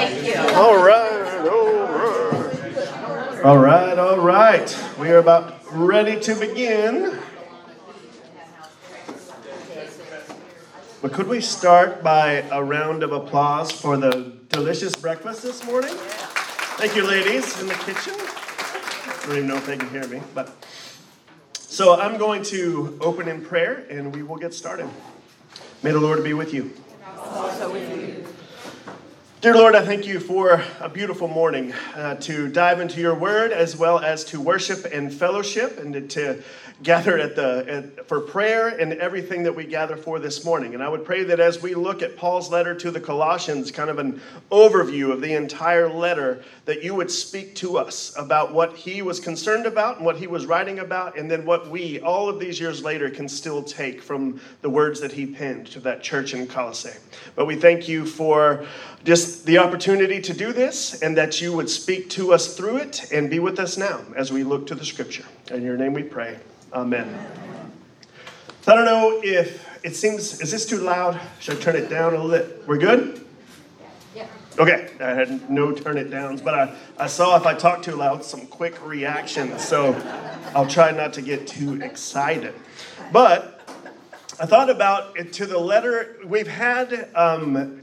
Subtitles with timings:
[0.00, 0.56] Thank you.
[0.56, 3.44] All right, all right.
[3.44, 4.84] All right, all right.
[4.98, 7.18] We are about ready to begin.
[11.02, 15.94] But could we start by a round of applause for the delicious breakfast this morning?
[16.78, 18.14] Thank you, ladies in the kitchen.
[18.16, 20.52] I don't even know if they can hear me, but
[21.52, 24.88] so I'm going to open in prayer and we will get started.
[25.82, 26.72] May the Lord be with you.
[27.16, 27.89] Also with you.
[29.40, 33.52] Dear Lord, I thank you for a beautiful morning uh, to dive into your word
[33.52, 36.42] as well as to worship and fellowship and to, to
[36.82, 40.74] gather at the at, for prayer and everything that we gather for this morning.
[40.74, 43.88] And I would pray that as we look at Paul's letter to the Colossians, kind
[43.88, 48.76] of an overview of the entire letter, that you would speak to us about what
[48.76, 52.28] he was concerned about and what he was writing about, and then what we, all
[52.28, 56.02] of these years later, can still take from the words that he penned to that
[56.02, 56.98] church in Colossae.
[57.34, 58.66] But we thank you for
[59.04, 63.10] just the opportunity to do this and that you would speak to us through it
[63.12, 65.24] and be with us now as we look to the scripture.
[65.50, 66.38] In your name we pray.
[66.72, 67.08] Amen.
[68.62, 71.20] So I don't know if it seems, is this too loud?
[71.40, 72.62] Should I turn it down a little bit?
[72.66, 73.26] We're good?
[74.14, 74.26] Yeah.
[74.58, 77.96] Okay, I had no turn it downs, but I, I saw if I talk too
[77.96, 79.64] loud, some quick reactions.
[79.66, 79.94] So
[80.54, 82.54] I'll try not to get too excited.
[83.12, 83.60] But
[84.38, 86.16] I thought about it to the letter.
[86.24, 87.82] We've had um,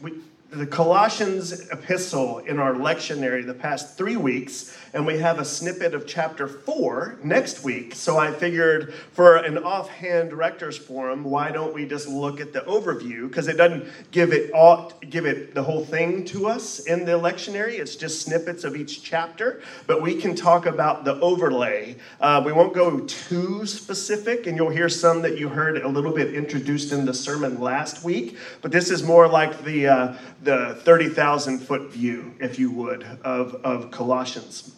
[0.00, 0.12] we,
[0.50, 5.94] the Colossians epistle in our lectionary the past three weeks, and we have a snippet
[5.94, 7.94] of chapter four next week.
[7.94, 12.62] So I figured for an offhand rector's forum, why don't we just look at the
[12.62, 13.28] overview?
[13.28, 17.12] Because it doesn't give it all, give it the whole thing to us in the
[17.12, 17.78] lectionary.
[17.78, 21.94] It's just snippets of each chapter, but we can talk about the overlay.
[22.20, 26.12] Uh, we won't go too specific, and you'll hear some that you heard a little
[26.12, 28.36] bit introduced in the sermon last week.
[28.62, 33.54] But this is more like the uh, the 30,000 foot view, if you would, of,
[33.56, 34.74] of Colossians.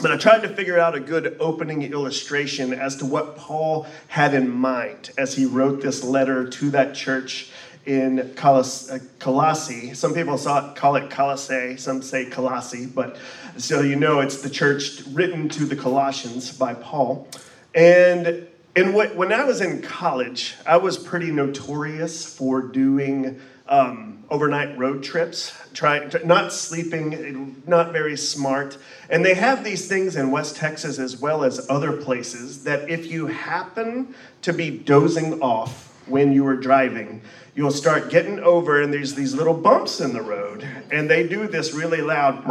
[0.00, 4.34] But I tried to figure out a good opening illustration as to what Paul had
[4.34, 7.50] in mind as he wrote this letter to that church
[7.84, 9.94] in Coloss- uh, Colossae.
[9.94, 13.18] Some people it, call it Colossae, some say Colossae, but
[13.56, 17.28] so you know it's the church written to the Colossians by Paul.
[17.74, 18.46] And
[18.76, 23.40] and when I was in college, I was pretty notorious for doing
[23.70, 28.76] um, overnight road trips, trying not sleeping, not very smart.
[29.08, 33.06] And they have these things in West Texas as well as other places that if
[33.06, 37.22] you happen to be dozing off when you are driving,
[37.54, 41.46] you'll start getting over and there's these little bumps in the road and they do
[41.46, 42.44] this really loud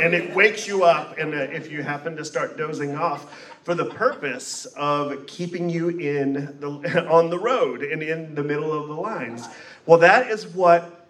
[0.00, 3.74] and it wakes you up and uh, if you happen to start dozing off for
[3.74, 8.88] the purpose of keeping you in the, on the road and in the middle of
[8.88, 9.48] the lines
[9.86, 11.06] well, that is what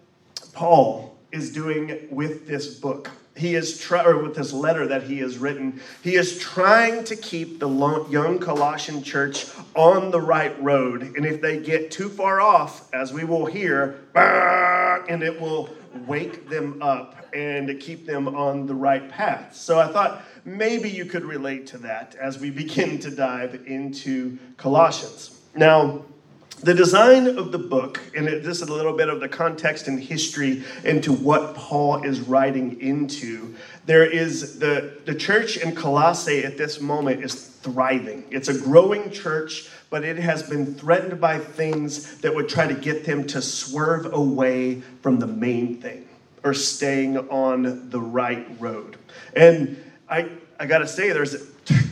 [0.51, 3.09] Paul is doing with this book.
[3.37, 5.81] He is try, or with this letter that he has written.
[6.01, 7.69] He is trying to keep the
[8.09, 9.45] young Colossian church
[9.75, 11.15] on the right road.
[11.15, 15.69] And if they get too far off, as we will hear, and it will
[16.05, 19.55] wake them up and keep them on the right path.
[19.55, 24.37] So I thought maybe you could relate to that as we begin to dive into
[24.57, 25.41] Colossians.
[25.55, 26.05] Now,
[26.61, 29.99] the design of the book, and this is a little bit of the context and
[29.99, 33.55] history into what Paul is writing into.
[33.85, 38.23] There is the, the church in Colossae at this moment is thriving.
[38.31, 42.73] It's a growing church, but it has been threatened by things that would try to
[42.73, 46.07] get them to swerve away from the main thing
[46.43, 48.97] or staying on the right road.
[49.35, 49.77] And
[50.07, 50.29] I,
[50.59, 51.35] I gotta say, there's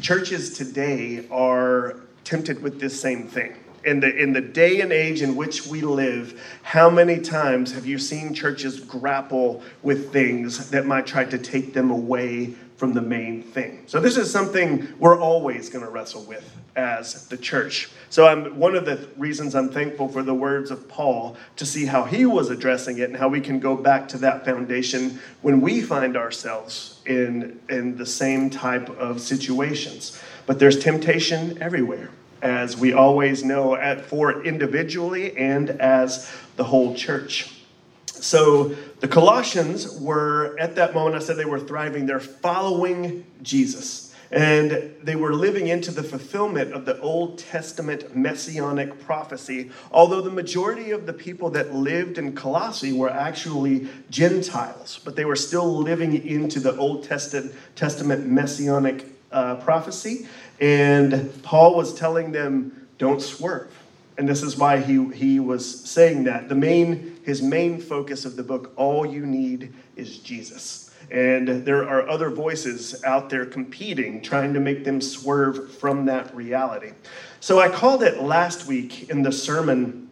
[0.01, 5.21] churches today are tempted with this same thing in the in the day and age
[5.21, 10.85] in which we live, how many times have you seen churches grapple with things that
[10.85, 13.83] might try to take them away from the main thing?
[13.87, 17.89] So this is something we're always going to wrestle with as the church.
[18.09, 21.85] So I'm one of the reasons I'm thankful for the words of Paul to see
[21.85, 25.61] how he was addressing it and how we can go back to that foundation when
[25.61, 30.21] we find ourselves in in the same type of situations.
[30.45, 32.09] But there's temptation everywhere
[32.43, 37.55] as we always know, at, for individually and as the whole church.
[38.05, 44.12] So the Colossians were, at that moment, I said they were thriving, they're following Jesus.
[44.33, 50.31] And they were living into the fulfillment of the Old Testament messianic prophecy, although the
[50.31, 55.77] majority of the people that lived in Colossae were actually Gentiles, but they were still
[55.77, 60.27] living into the Old Testament messianic uh, prophecy.
[60.59, 63.71] And Paul was telling them, don't swerve.
[64.17, 66.49] And this is why he, he was saying that.
[66.49, 70.89] The main, his main focus of the book, All You Need is Jesus.
[71.13, 76.35] And there are other voices out there competing, trying to make them swerve from that
[76.35, 76.93] reality.
[77.39, 80.09] So I called it last week in the sermon,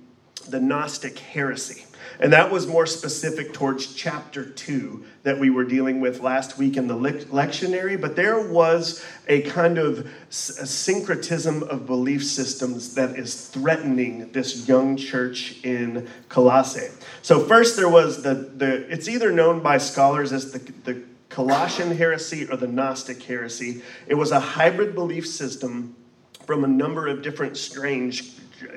[0.48, 1.86] The Gnostic Heresy.
[2.22, 6.78] And that was more specific towards chapter two that we were dealing with last week
[6.78, 8.00] in the lectionary.
[8.00, 14.68] But there was a kind of a syncretism of belief systems that is threatening this
[14.68, 16.90] young church in Colossae.
[17.24, 21.98] So, first, there was the, the it's either known by scholars as the, the Colossian
[21.98, 23.82] heresy or the Gnostic heresy.
[24.06, 25.96] It was a hybrid belief system
[26.46, 28.34] from a number of different strange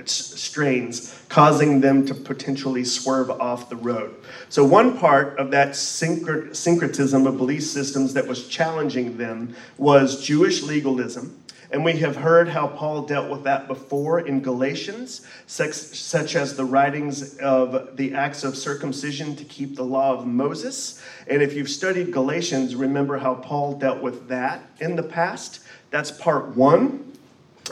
[0.07, 4.15] strains, causing them to potentially swerve off the road.
[4.49, 10.63] So, one part of that syncretism of belief systems that was challenging them was Jewish
[10.63, 11.41] legalism.
[11.75, 16.65] And we have heard how Paul dealt with that before in Galatians, such as the
[16.65, 21.03] writings of the acts of circumcision to keep the law of Moses.
[21.27, 25.61] And if you've studied Galatians, remember how Paul dealt with that in the past.
[25.91, 27.13] That's part one.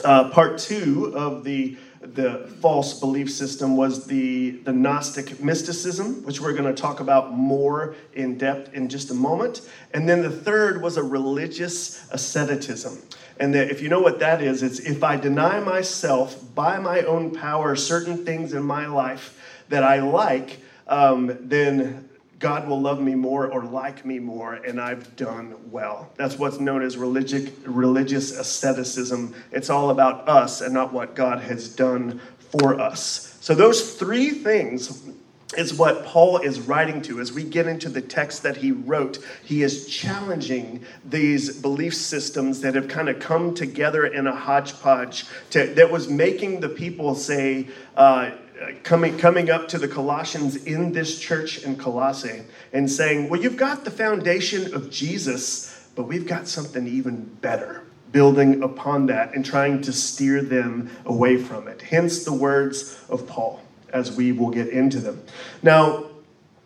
[0.03, 6.41] Uh, part two of the the false belief system was the, the Gnostic mysticism, which
[6.41, 9.63] we're going to talk about more in depth in just a moment.
[9.95, 12.99] And then the third was a religious asceticism.
[13.39, 17.03] And that if you know what that is, it's if I deny myself by my
[17.03, 19.39] own power certain things in my life
[19.69, 20.59] that I like,
[20.89, 22.09] um, then
[22.43, 26.11] God will love me more or like me more, and I've done well.
[26.17, 29.37] That's what's known as religious, religious asceticism.
[29.53, 33.39] It's all about us and not what God has done for us.
[33.41, 35.09] So, those three things
[35.57, 37.21] is what Paul is writing to.
[37.21, 42.61] As we get into the text that he wrote, he is challenging these belief systems
[42.63, 47.15] that have kind of come together in a hodgepodge to, that was making the people
[47.15, 48.33] say, uh,
[48.83, 52.43] coming, coming up to the Colossians in this church in Colossae
[52.73, 57.83] and saying, Well, you've got the foundation of Jesus, but we've got something even better,
[58.11, 61.83] building upon that and trying to steer them away from it.
[61.83, 63.63] Hence the words of Paul,
[63.93, 65.23] as we will get into them.
[65.63, 66.07] Now,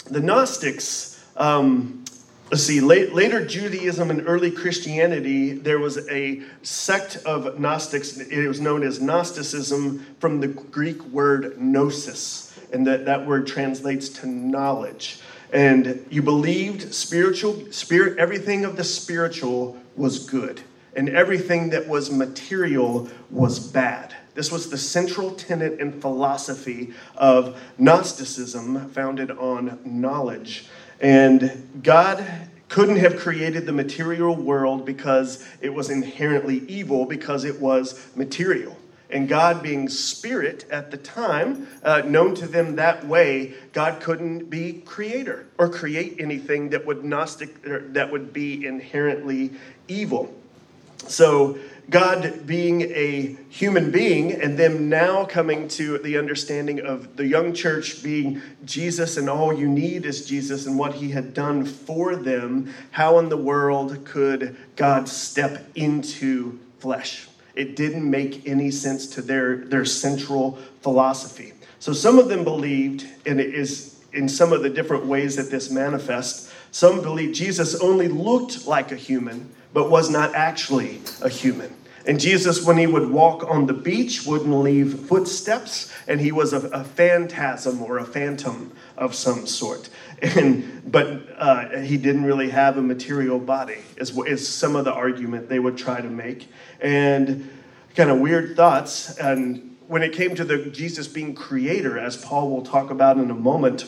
[0.04, 1.12] the Gnostics.
[1.36, 2.05] Um,
[2.48, 8.46] Let's see, late, later Judaism and early Christianity, there was a sect of Gnostics, it
[8.46, 14.28] was known as Gnosticism from the Greek word gnosis, and that, that word translates to
[14.28, 15.18] knowledge.
[15.52, 20.60] And you believed spiritual, spirit, everything of the spiritual was good,
[20.94, 24.14] and everything that was material was bad.
[24.34, 30.66] This was the central tenet and philosophy of Gnosticism, founded on knowledge.
[31.00, 32.24] And God
[32.68, 38.76] couldn't have created the material world because it was inherently evil, because it was material.
[39.08, 44.50] And God, being spirit at the time, uh, known to them that way, God couldn't
[44.50, 47.62] be creator or create anything that would gnostic
[47.92, 49.52] that would be inherently
[49.86, 50.34] evil.
[51.06, 51.56] So
[51.88, 57.54] God being a human being and them now coming to the understanding of the young
[57.54, 62.16] church being Jesus and all you need is Jesus and what he had done for
[62.16, 67.28] them, how in the world could God step into flesh?
[67.54, 71.52] It didn't make any sense to their, their central philosophy.
[71.78, 75.50] So some of them believed, and it is in some of the different ways that
[75.50, 81.28] this manifests, some believed Jesus only looked like a human but was not actually a
[81.28, 81.70] human.
[82.06, 86.54] And Jesus, when he would walk on the beach, wouldn't leave footsteps, and he was
[86.54, 89.90] a, a phantasm or a phantom of some sort.
[90.22, 94.94] And, but uh, he didn't really have a material body, is, is some of the
[94.94, 96.48] argument they would try to make.
[96.80, 97.50] And
[97.94, 99.18] kind of weird thoughts.
[99.18, 103.30] And when it came to the Jesus being creator, as Paul will talk about in
[103.30, 103.84] a moment,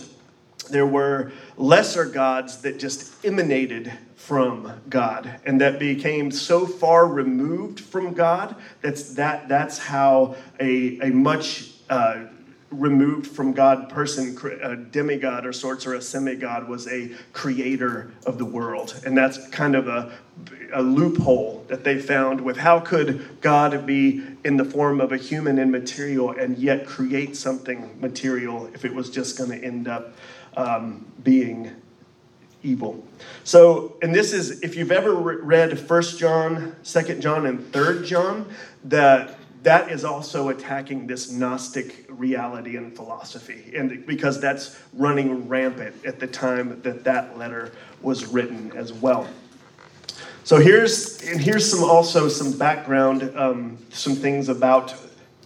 [0.69, 7.81] there were lesser gods that just emanated from God and that became so far removed
[7.81, 12.25] from God that's that that's how a, a much uh,
[12.71, 18.39] removed from God person, a demigod or sorts or a semigod was a creator of
[18.39, 19.01] the world.
[19.07, 20.13] And that's kind of a,
[20.73, 25.17] a loophole that they found with how could God be in the form of a
[25.17, 29.89] human and material and yet create something material if it was just going to end
[29.89, 30.13] up
[30.57, 31.71] um, being
[32.63, 33.05] evil.
[33.45, 38.49] So, and this is, if you've ever read First John, Second John, and Third John,
[38.85, 45.95] that that is also attacking this Gnostic reality and philosophy, and because that's running rampant
[46.07, 49.29] at the time that that letter was written as well.
[50.45, 54.95] So here's and here's some also some background, um, some things about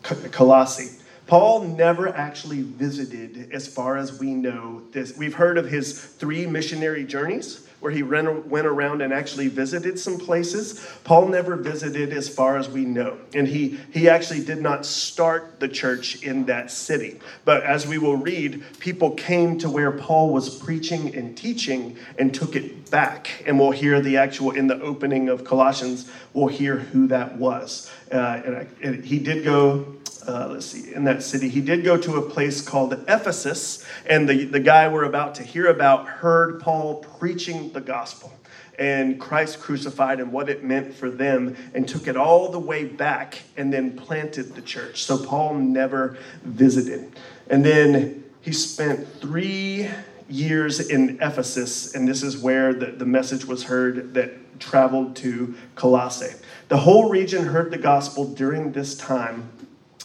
[0.03, 1.02] Colossae.
[1.33, 4.83] Paul never actually visited, as far as we know.
[4.93, 9.99] This we've heard of his three missionary journeys where he went around and actually visited
[9.99, 10.87] some places.
[11.05, 13.17] Paul never visited as far as we know.
[13.35, 17.19] And he, he actually did not start the church in that city.
[17.47, 22.35] But as we will read, people came to where Paul was preaching and teaching and
[22.35, 23.43] took it back.
[23.47, 27.91] And we'll hear the actual, in the opening of Colossians, we'll hear who that was.
[28.13, 31.49] Uh, and, I, and he did go uh, let's see, in that city.
[31.49, 35.43] He did go to a place called Ephesus, and the, the guy we're about to
[35.43, 38.33] hear about heard Paul preaching the gospel
[38.79, 42.85] and Christ crucified and what it meant for them, and took it all the way
[42.85, 45.03] back and then planted the church.
[45.05, 47.13] So Paul never visited.
[47.51, 49.89] And then he spent three
[50.29, 55.55] years in Ephesus, and this is where the, the message was heard that traveled to
[55.75, 56.35] Colossae.
[56.69, 59.51] The whole region heard the gospel during this time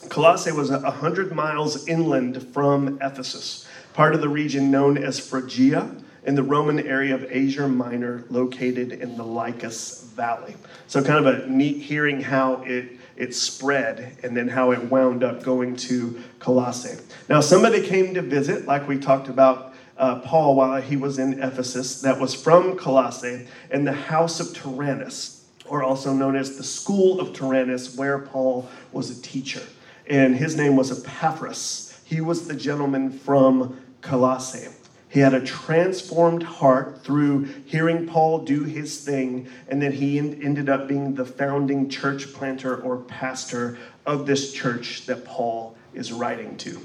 [0.10, 5.90] Colossae was 100 miles inland from Ephesus, part of the region known as Phrygia
[6.26, 10.56] in the Roman area of Asia Minor, located in the Lycus Valley.
[10.88, 15.24] So, kind of a neat hearing how it, it spread and then how it wound
[15.24, 17.02] up going to Colossae.
[17.30, 21.42] Now, somebody came to visit, like we talked about uh, Paul while he was in
[21.42, 26.64] Ephesus, that was from Colossae, in the house of Tyrannus, or also known as the
[26.64, 29.62] school of Tyrannus, where Paul was a teacher
[30.10, 32.00] and his name was Epaphras.
[32.04, 34.70] He was the gentleman from Colossae.
[35.10, 40.70] He had a transformed heart through hearing Paul do his thing, and then he ended
[40.70, 46.58] up being the founding church planter or pastor of this church that Paul is writing
[46.58, 46.82] to.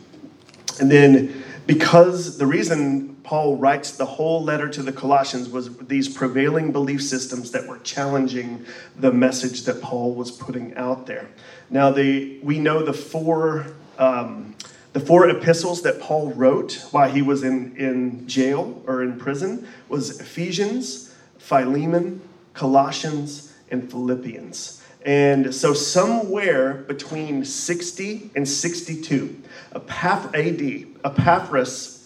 [0.81, 6.09] And then, because the reason Paul writes the whole letter to the Colossians was these
[6.09, 11.29] prevailing belief systems that were challenging the message that Paul was putting out there.
[11.71, 13.67] Now, the, we know the four,
[13.99, 14.55] um,
[14.93, 19.69] the four epistles that Paul wrote while he was in, in jail or in prison
[19.89, 22.21] was Ephesians, Philemon,
[22.55, 24.83] Colossians, and Philippians.
[25.05, 29.43] And so, somewhere between 60 and 62,
[29.75, 32.02] Epaph- AD, Epaphras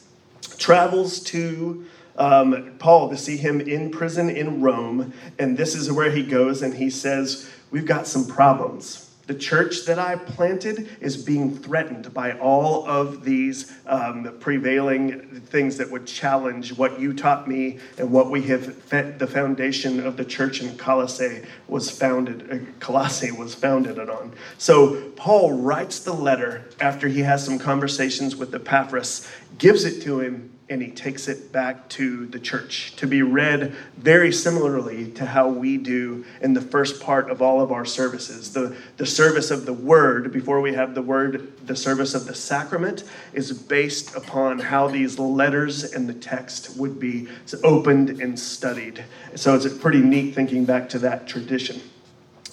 [0.58, 1.84] travels to
[2.16, 5.12] um, Paul to see him in prison in Rome.
[5.38, 9.86] And this is where he goes and he says, We've got some problems the church
[9.86, 16.06] that I planted is being threatened by all of these um, prevailing things that would
[16.06, 18.88] challenge what you taught me and what we have.
[18.88, 22.50] the foundation of the church in Colossae was founded.
[22.50, 24.32] Uh, Colossae was founded on.
[24.58, 29.28] So Paul writes the letter after he has some conversations with Epaphras,
[29.58, 33.72] gives it to him, and he takes it back to the church to be read
[33.96, 38.52] very similarly to how we do in the first part of all of our services.
[38.52, 42.34] The, the service of the word, before we have the word, the service of the
[42.34, 47.28] sacrament, is based upon how these letters and the text would be
[47.62, 49.04] opened and studied.
[49.36, 51.80] So it's a pretty neat thinking back to that tradition.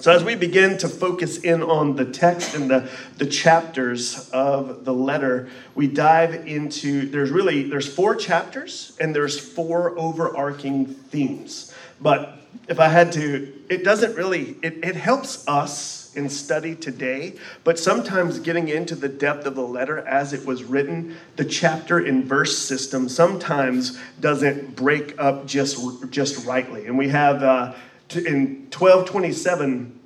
[0.03, 4.83] So, as we begin to focus in on the text and the, the chapters of
[4.83, 11.73] the letter, we dive into there's really there's four chapters and there's four overarching themes.
[12.01, 17.35] But if I had to, it doesn't really, it, it helps us in study today,
[17.63, 21.99] but sometimes getting into the depth of the letter as it was written, the chapter
[21.99, 25.79] and verse system sometimes doesn't break up just,
[26.11, 26.87] just rightly.
[26.87, 27.73] And we have uh,
[28.15, 29.99] in 1227,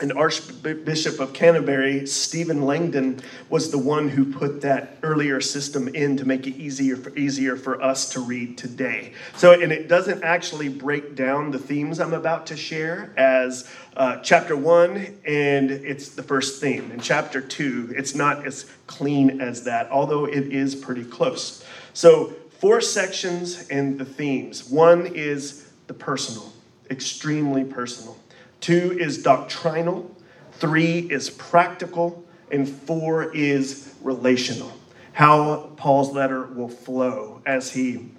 [0.00, 6.16] an Archbishop of Canterbury, Stephen Langton, was the one who put that earlier system in
[6.16, 9.12] to make it easier for, easier for us to read today.
[9.36, 14.16] So, and it doesn't actually break down the themes I'm about to share as uh,
[14.18, 16.90] chapter one, and it's the first theme.
[16.90, 21.64] In chapter two, it's not as clean as that, although it is pretty close.
[21.92, 24.68] So, four sections and the themes.
[24.68, 26.51] One is the personal
[26.92, 28.16] extremely personal.
[28.60, 30.14] Two is doctrinal.
[30.52, 32.24] Three is practical.
[32.52, 34.72] And four is relational.
[35.14, 38.10] How Paul's letter will flow as he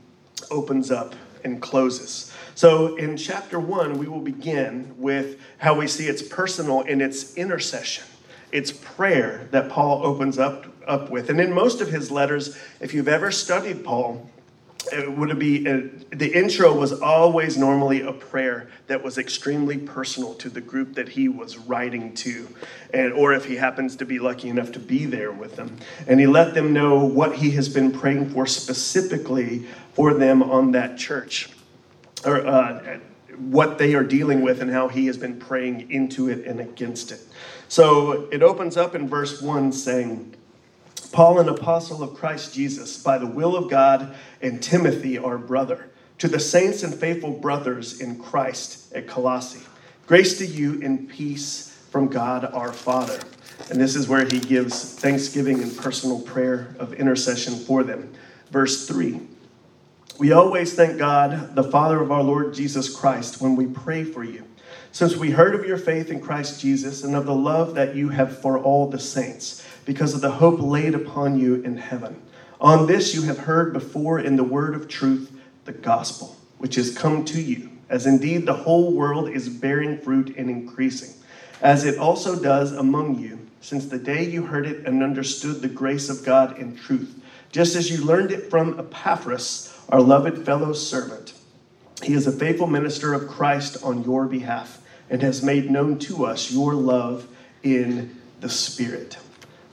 [0.51, 2.33] opens up and closes.
[2.55, 7.35] So, in chapter one, we will begin with how we see it's personal in its
[7.35, 8.05] intercession.
[8.51, 11.29] It's prayer that Paul opens up, up with.
[11.29, 14.29] And in most of his letters, if you've ever studied Paul,
[14.91, 20.33] it would be uh, the intro was always normally a prayer that was extremely personal
[20.35, 22.47] to the group that he was writing to
[22.93, 25.77] and or if he happens to be lucky enough to be there with them.
[26.07, 30.71] And he let them know what he has been praying for specifically for them on
[30.71, 31.49] that church
[32.25, 32.99] or uh,
[33.37, 37.11] what they are dealing with and how he has been praying into it and against
[37.11, 37.21] it.
[37.67, 40.35] So it opens up in verse 1 saying
[41.13, 45.91] Paul, an apostle of Christ Jesus, by the will of God, and Timothy, our brother,
[46.17, 49.61] to the saints and faithful brothers in Christ at Colossae.
[50.07, 53.19] Grace to you and peace from God our Father.
[53.69, 58.11] And this is where he gives thanksgiving and personal prayer of intercession for them.
[58.49, 59.21] Verse 3
[60.17, 64.23] We always thank God, the Father of our Lord Jesus Christ, when we pray for
[64.23, 64.45] you,
[64.91, 68.09] since we heard of your faith in Christ Jesus and of the love that you
[68.09, 72.21] have for all the saints because of the hope laid upon you in heaven.
[72.61, 75.31] On this you have heard before in the word of truth,
[75.65, 80.35] the gospel, which has come to you, as indeed the whole world is bearing fruit
[80.37, 81.13] and increasing,
[81.61, 85.67] as it also does among you, since the day you heard it and understood the
[85.67, 87.21] grace of God in truth,
[87.51, 91.33] just as you learned it from Epaphras, our loved fellow servant.
[92.01, 96.25] He is a faithful minister of Christ on your behalf and has made known to
[96.25, 97.27] us your love
[97.61, 99.17] in the Spirit.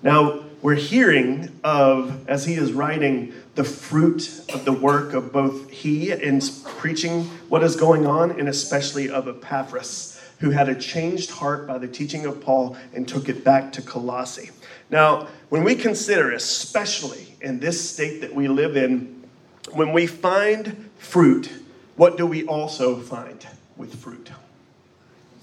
[0.02, 5.71] Now, we're hearing of, as he is writing, the fruit of the work of both
[5.71, 11.30] he in preaching what is going on, and especially of Epaphras, who had a changed
[11.30, 14.50] heart by the teaching of Paul and took it back to Colossae.
[14.90, 19.25] Now, when we consider, especially in this state that we live in,
[19.73, 21.50] when we find fruit,
[21.97, 24.30] what do we also find with fruit?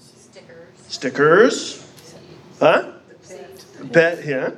[0.00, 0.56] Stickers.
[0.88, 1.86] Stickers.
[2.58, 2.92] Huh?
[3.84, 4.50] Bet, yeah.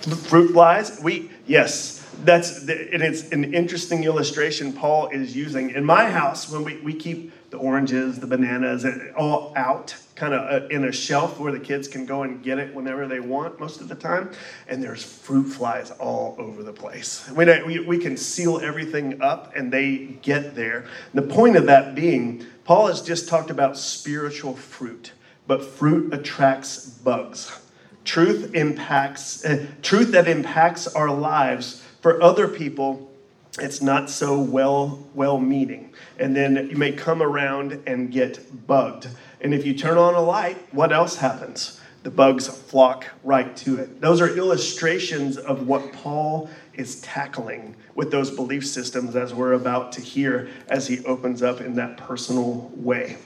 [0.00, 1.00] Fruit flies.
[1.02, 5.70] We yes, that's and it's an interesting illustration Paul is using.
[5.70, 10.62] In my house, when we, we keep the oranges, the bananas, all out, kind of
[10.62, 13.60] uh, in a shelf where the kids can go and get it whenever they want
[13.60, 14.30] most of the time.
[14.68, 17.30] And there's fruit flies all over the place.
[17.30, 20.86] We, we, we can seal everything up and they get there.
[21.12, 25.12] The point of that being, Paul has just talked about spiritual fruit,
[25.46, 27.61] but fruit attracts bugs.
[28.04, 31.82] Truth impacts uh, truth that impacts our lives.
[32.00, 33.10] For other people
[33.58, 35.92] it's not so well well meaning.
[36.18, 39.08] And then you may come around and get bugged.
[39.40, 41.80] And if you turn on a light what else happens?
[42.02, 44.00] The bugs flock right to it.
[44.00, 49.92] Those are illustrations of what paul is tackling with those belief systems as we're about
[49.92, 53.18] to hear as he opens up in that personal way.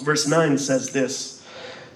[0.00, 1.41] Verse 9 says this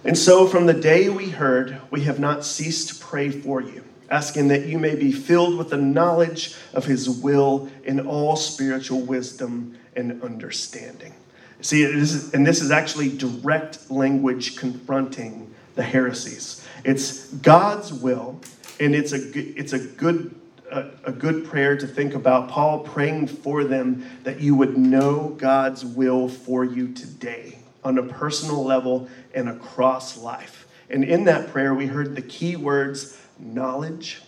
[0.04, 3.85] and so, from the day we heard, we have not ceased to pray for you,
[4.11, 9.00] asking that you may be filled with the knowledge of his will in all spiritual
[9.00, 11.14] wisdom and understanding.
[11.61, 16.64] See, and this is actually direct language confronting the heresies.
[16.85, 18.40] It's God's will,
[18.78, 20.35] and it's a, it's a good
[20.70, 22.48] a, a, good prayer to think about.
[22.48, 28.03] Paul praying for them that you would know God's will for you today on a
[28.03, 30.66] personal level and across life.
[30.90, 34.22] And in that prayer, we heard the key words knowledge,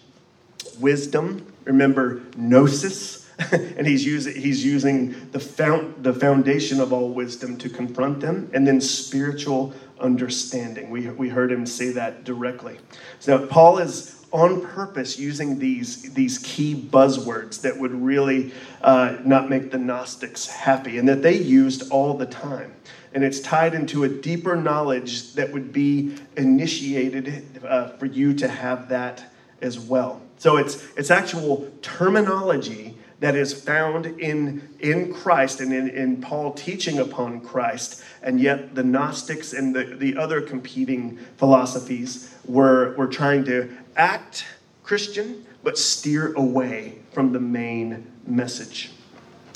[0.78, 3.28] wisdom, remember, gnosis.
[3.52, 8.48] and he's using, he's using the, found, the foundation of all wisdom to confront them,
[8.54, 10.90] and then spiritual understanding.
[10.90, 12.78] We, we heard him say that directly.
[13.18, 19.48] So Paul is on purpose using these, these key buzzwords that would really uh, not
[19.48, 22.74] make the Gnostics happy and that they used all the time.
[23.14, 28.48] And it's tied into a deeper knowledge that would be initiated uh, for you to
[28.48, 29.24] have that
[29.62, 30.20] as well.
[30.38, 36.52] So it's, it's actual terminology that is found in, in Christ and in, in Paul
[36.52, 43.08] teaching upon Christ, and yet the Gnostics and the, the other competing philosophies were, were
[43.08, 44.46] trying to act
[44.82, 48.90] Christian, but steer away from the main message.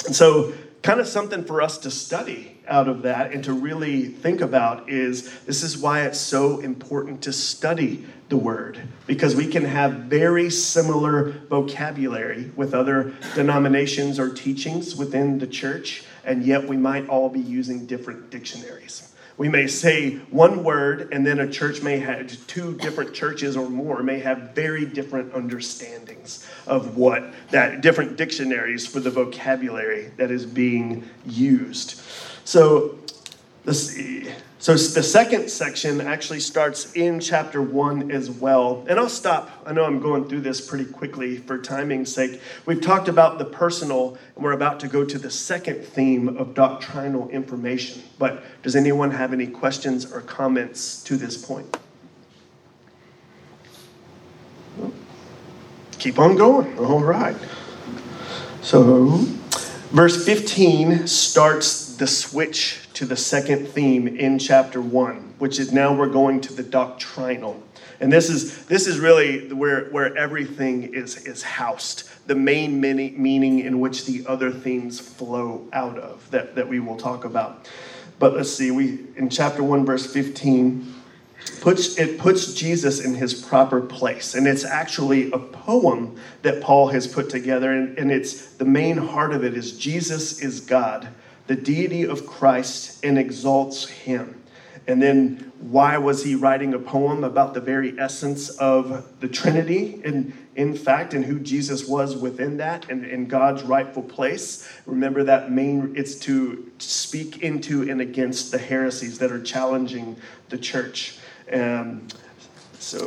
[0.05, 0.53] And so,
[0.83, 4.91] kind of something for us to study out of that and to really think about
[4.91, 9.93] is this is why it's so important to study the word because we can have
[9.93, 17.09] very similar vocabulary with other denominations or teachings within the church, and yet we might
[17.09, 19.12] all be using different dictionaries.
[19.37, 23.69] We may say one word, and then a church may have two different churches or
[23.69, 30.31] more may have very different understandings of what that different dictionaries for the vocabulary that
[30.31, 32.01] is being used.
[32.45, 32.99] So,
[33.65, 33.97] this,
[34.63, 38.87] so the second section actually starts in chapter one as well.
[38.89, 39.51] And I'll stop.
[39.67, 42.41] I know I'm going through this pretty quickly for timing's sake.
[42.65, 46.55] We've talked about the personal, and we're about to go to the second theme of
[46.55, 48.05] doctrinal information.
[48.21, 51.77] But does anyone have any questions or comments to this point?
[55.99, 56.79] Keep on going.
[56.79, 57.37] All right.
[58.61, 59.09] So,
[59.91, 65.93] verse 15 starts the switch to the second theme in chapter one, which is now
[65.93, 67.61] we're going to the doctrinal.
[67.99, 72.09] And this is this is really where where everything is is housed.
[72.29, 76.97] The main meaning in which the other themes flow out of that, that we will
[76.97, 77.69] talk about.
[78.21, 80.95] But let's see, we in chapter 1, verse 15,
[81.61, 84.37] puts it puts Jesus in his proper place.
[84.37, 88.97] And it's actually a poem that Paul has put together, and, and it's the main
[88.97, 91.09] heart of it is Jesus is God,
[91.47, 94.43] the deity of Christ, and exalts him.
[94.87, 100.01] And then why was he writing a poem about the very essence of the Trinity?
[100.05, 104.69] And in fact, and who Jesus was within that and in God's rightful place.
[104.85, 110.17] Remember that main, it's to speak into and against the heresies that are challenging
[110.49, 111.19] the church.
[111.53, 112.09] Um,
[112.79, 113.05] so.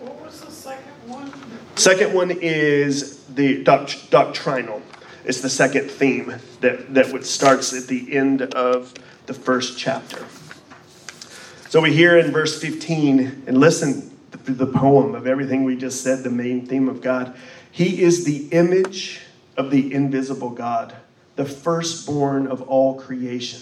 [0.00, 1.32] What was the second one?
[1.76, 4.82] Second one is the doct- doctrinal.
[5.24, 8.94] It's the second theme that, that starts at the end of
[9.26, 10.24] the first chapter.
[11.68, 16.02] So we hear in verse 15, and listen to the poem of everything we just
[16.02, 17.36] said, the main theme of God.
[17.70, 19.20] He is the image
[19.56, 20.94] of the invisible God,
[21.36, 23.60] the firstborn of all creation.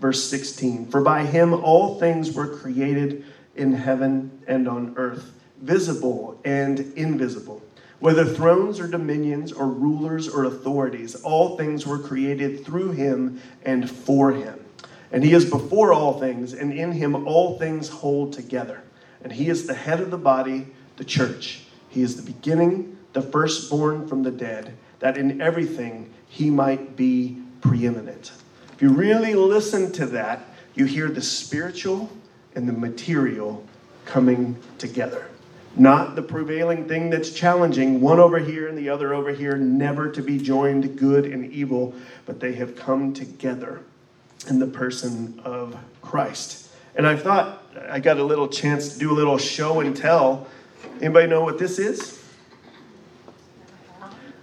[0.00, 6.40] Verse 16 For by him all things were created in heaven and on earth, visible
[6.44, 7.62] and invisible.
[8.02, 13.88] Whether thrones or dominions or rulers or authorities, all things were created through him and
[13.88, 14.58] for him.
[15.12, 18.82] And he is before all things, and in him all things hold together.
[19.22, 21.62] And he is the head of the body, the church.
[21.90, 27.40] He is the beginning, the firstborn from the dead, that in everything he might be
[27.60, 28.32] preeminent.
[28.72, 30.42] If you really listen to that,
[30.74, 32.10] you hear the spiritual
[32.56, 33.64] and the material
[34.06, 35.28] coming together.
[35.74, 40.10] Not the prevailing thing that's challenging, one over here and the other over here, never
[40.10, 41.94] to be joined, good and evil,
[42.26, 43.80] but they have come together
[44.48, 46.68] in the person of Christ.
[46.94, 50.46] And I thought I got a little chance to do a little show and tell.
[51.00, 52.22] Anybody know what this is?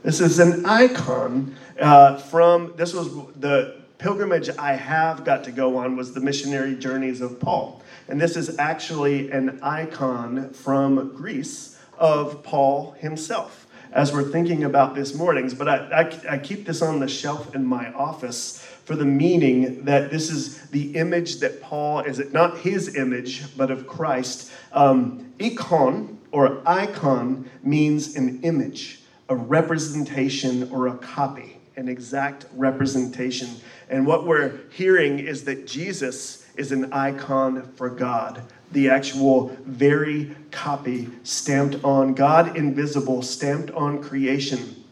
[0.01, 5.77] This is an icon uh, from, this was the pilgrimage I have got to go
[5.77, 7.83] on was the missionary journeys of Paul.
[8.09, 14.95] And this is actually an icon from Greece of Paul himself as we're thinking about
[14.95, 15.53] this mornings.
[15.53, 19.85] But I, I, I keep this on the shelf in my office for the meaning
[19.85, 24.51] that this is the image that Paul, is it not his image, but of Christ?
[24.73, 33.49] Um, icon or icon means an image, a representation, or a copy, an exact representation.
[33.87, 40.35] And what we're hearing is that Jesus is an icon for God, the actual very
[40.51, 44.83] copy stamped on God, invisible, stamped on creation,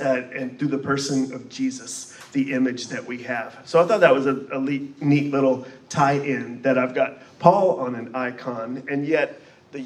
[0.00, 3.62] uh, and through the person of Jesus the image that we have.
[3.64, 7.80] So I thought that was a, a neat little tie in that I've got Paul
[7.80, 9.40] on an icon, and yet
[9.72, 9.84] the,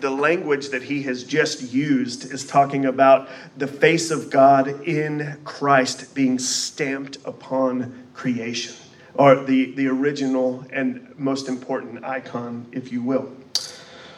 [0.00, 5.38] the language that he has just used is talking about the face of God in
[5.44, 8.74] Christ being stamped upon creation,
[9.14, 13.32] or the, the original and most important icon, if you will.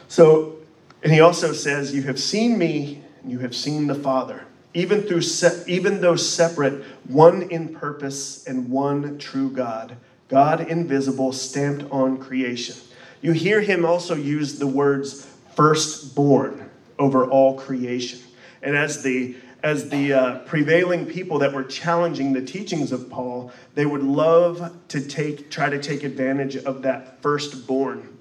[0.09, 0.57] So,
[1.03, 5.05] and he also says, You have seen me, and you have seen the Father even,
[5.05, 9.97] through se- even though separate, one in purpose and one true God,
[10.29, 12.77] God invisible, stamped on creation.
[13.23, 18.19] You hear him also use the words firstborn over all creation.
[18.63, 23.51] And as the as the uh, prevailing people that were challenging the teachings of Paul,
[23.75, 28.17] they would love to take try to take advantage of that firstborn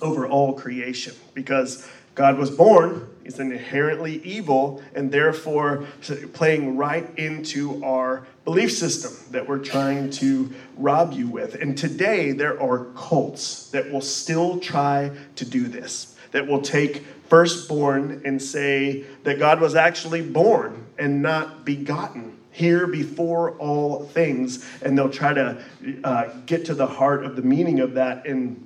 [0.00, 5.84] over all creation because God was born, is inherently evil, and therefore
[6.32, 11.56] playing right into our belief system that we're trying to rob you with.
[11.56, 17.04] And today, there are cults that will still try to do this, that will take
[17.28, 24.68] firstborn and say that God was actually born and not begotten here before all things.
[24.82, 25.62] And they'll try to
[26.02, 28.60] uh, get to the heart of the meaning of that and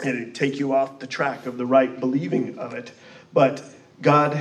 [0.00, 2.92] and take you off the track of the right believing of it.
[3.32, 3.64] But
[4.00, 4.40] God,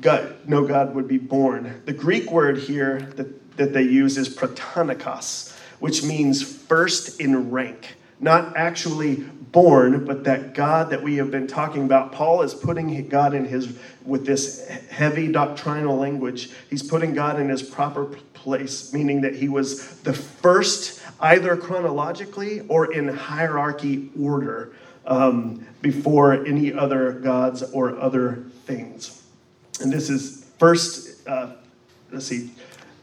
[0.00, 1.82] God, no God would be born.
[1.84, 7.96] The Greek word here that, that they use is protonikos, which means first in rank.
[8.24, 12.10] Not actually born, but that God that we have been talking about.
[12.10, 17.50] Paul is putting God in his, with this heavy doctrinal language, he's putting God in
[17.50, 24.72] his proper place, meaning that he was the first, either chronologically or in hierarchy order
[25.04, 29.22] um, before any other gods or other things.
[29.82, 31.52] And this is first, uh,
[32.10, 32.52] let's see,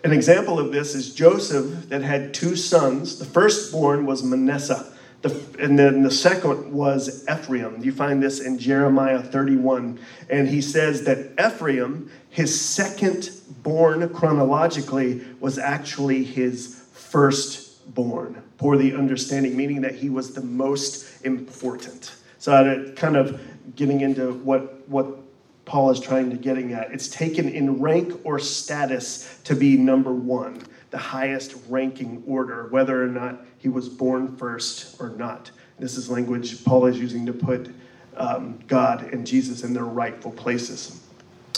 [0.04, 3.20] an example of this is Joseph that had two sons.
[3.20, 4.91] The firstborn was Manasseh.
[5.22, 7.84] The, and then the second was Ephraim.
[7.84, 10.00] You find this in Jeremiah 31.
[10.30, 13.30] And he says that Ephraim, his second
[13.62, 22.16] born chronologically, was actually his firstborn, the understanding, meaning that he was the most important.
[22.40, 23.40] So, I kind of
[23.76, 25.20] getting into what, what
[25.66, 26.92] Paul is trying to getting at.
[26.92, 33.04] It's taken in rank or status to be number one the highest ranking order, whether
[33.04, 35.50] or not he was born first or not.
[35.80, 37.70] This is language Paul is using to put
[38.16, 41.02] um, God and Jesus in their rightful places.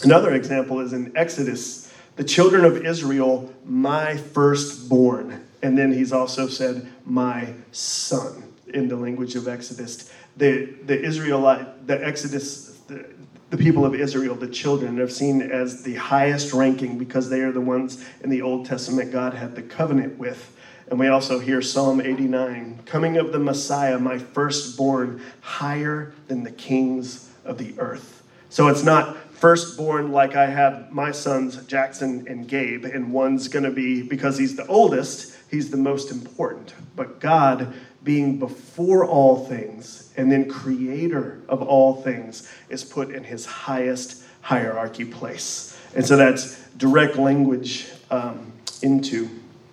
[0.03, 5.45] Another example is in Exodus, the children of Israel, my firstborn.
[5.61, 8.43] And then he's also said, my son,
[8.73, 10.11] in the language of Exodus.
[10.37, 13.09] The, the Israelite, the Exodus, the,
[13.53, 17.51] the people of Israel, the children, are seen as the highest ranking because they are
[17.51, 20.57] the ones in the Old Testament God had the covenant with.
[20.89, 26.49] And we also hear Psalm 89 coming of the Messiah, my firstborn, higher than the
[26.49, 28.23] kings of the earth.
[28.49, 33.65] So it's not firstborn like I have my sons, Jackson and Gabe, and one's going
[33.65, 36.73] to be, because he's the oldest, he's the most important.
[36.95, 37.71] But God
[38.03, 44.23] being before all things and then creator of all things is put in his highest
[44.41, 45.77] hierarchy place.
[45.95, 49.29] And so that's direct language um, into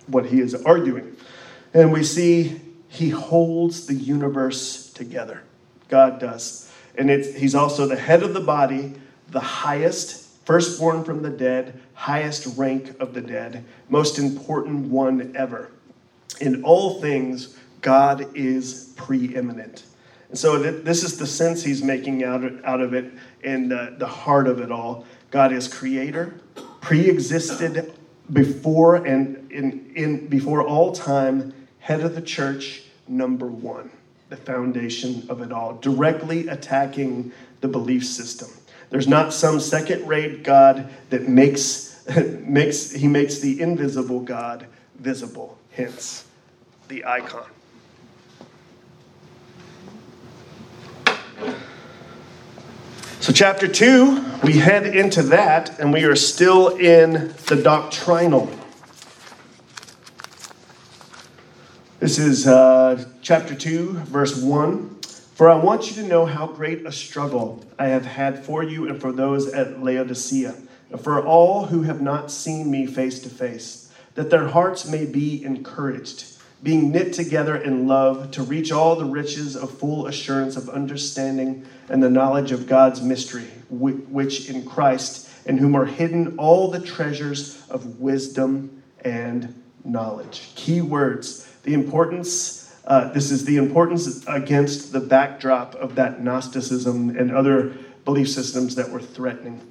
[0.07, 1.15] what he is arguing.
[1.73, 5.43] And we see he holds the universe together.
[5.87, 6.71] God does.
[6.97, 8.93] And he's also the head of the body,
[9.29, 15.71] the highest, firstborn from the dead, highest rank of the dead, most important one ever.
[16.39, 19.83] In all things, God is preeminent.
[20.31, 23.11] And so th- this is the sense he's making out of, out of it
[23.43, 25.05] and the, the heart of it all.
[25.29, 26.39] God is creator,
[26.79, 27.93] pre-existed
[28.31, 33.91] before and in, in before all time, head of the church, number one,
[34.29, 38.47] the foundation of it all, directly attacking the belief system.
[38.89, 42.07] There's not some second-rate God that makes
[42.39, 44.65] makes he makes the invisible God
[44.95, 46.25] visible, hence
[46.87, 47.45] the icon.
[53.19, 58.49] So, chapter two, we head into that, and we are still in the doctrinal.
[62.01, 65.01] This is uh, chapter 2, verse 1.
[65.35, 68.89] For I want you to know how great a struggle I have had for you
[68.89, 70.55] and for those at Laodicea,
[70.89, 75.05] and for all who have not seen me face to face, that their hearts may
[75.05, 76.30] be encouraged
[76.63, 81.65] being knit together in love to reach all the riches of full assurance of understanding
[81.89, 86.79] and the knowledge of God's mystery, which in Christ, in whom are hidden all the
[86.79, 90.51] treasures of wisdom and knowledge.
[90.55, 91.47] Key words.
[91.63, 97.75] The importance, uh, this is the importance against the backdrop of that Gnosticism and other
[98.05, 99.61] belief systems that were threatening.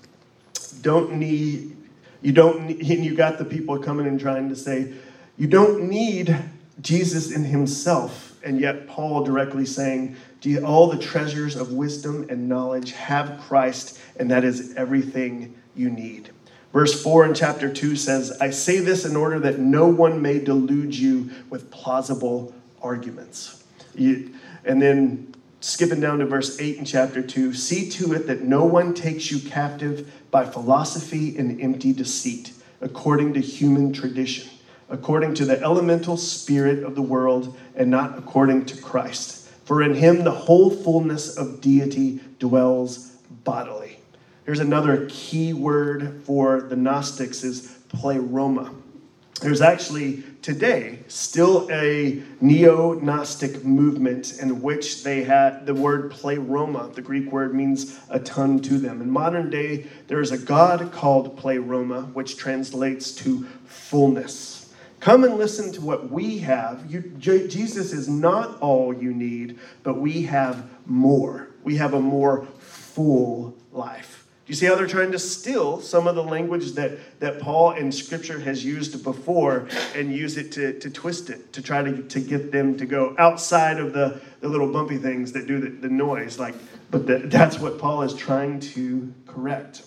[0.82, 1.76] Don't need,
[2.20, 4.92] you don't need, and you got the people coming and trying to say,
[5.36, 6.36] you don't need
[6.80, 12.48] Jesus in himself, and yet Paul directly saying, Do All the treasures of wisdom and
[12.48, 16.30] knowledge have Christ, and that is everything you need.
[16.72, 20.38] Verse 4 in chapter 2 says, I say this in order that no one may
[20.38, 23.64] delude you with plausible arguments.
[23.94, 24.32] You,
[24.64, 28.64] and then skipping down to verse 8 in chapter 2 see to it that no
[28.64, 34.48] one takes you captive by philosophy and empty deceit, according to human tradition
[34.90, 39.48] according to the elemental spirit of the world and not according to Christ.
[39.64, 43.10] For in him the whole fullness of deity dwells
[43.44, 44.00] bodily.
[44.44, 48.74] Here's another key word for the Gnostics is pleroma.
[49.40, 56.90] There's actually today still a neo Gnostic movement in which they had the word pleroma.
[56.92, 59.00] The Greek word means a ton to them.
[59.00, 64.59] In modern day, there is a God called pleroma, which translates to fullness.
[65.00, 66.84] Come and listen to what we have.
[66.90, 71.48] You, Jesus is not all you need, but we have more.
[71.64, 74.26] We have a more full life.
[74.44, 77.72] Do you see how they're trying to steal some of the language that, that Paul
[77.72, 82.02] in Scripture has used before and use it to, to twist it, to try to,
[82.02, 85.70] to get them to go outside of the, the little bumpy things that do the,
[85.70, 86.38] the noise?
[86.38, 86.56] Like,
[86.90, 89.82] but the, that's what Paul is trying to correct.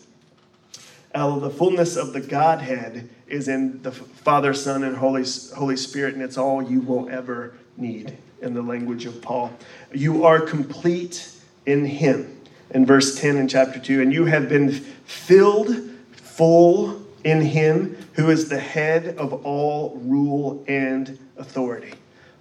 [1.14, 5.24] El, the fullness of the Godhead is in the Father, Son, and Holy,
[5.56, 9.52] Holy Spirit, and it's all you will ever need in the language of Paul.
[9.94, 11.30] You are complete
[11.66, 15.76] in Him, in verse 10 in chapter 2, and you have been filled
[16.12, 21.94] full in Him who is the head of all rule and authority.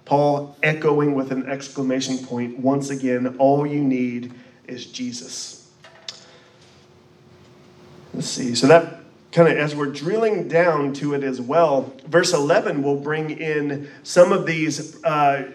[0.05, 4.33] Paul echoing with an exclamation point once again all you need
[4.67, 5.62] is Jesus.
[8.13, 8.55] Let's see.
[8.55, 8.99] So that
[9.31, 13.89] kind of as we're drilling down to it as well, verse 11 will bring in
[14.03, 15.03] some of these.
[15.03, 15.51] Uh,